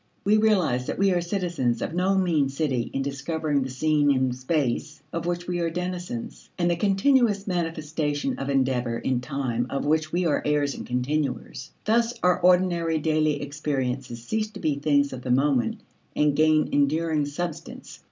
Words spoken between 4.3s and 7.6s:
space of which we are denizens, and the continuous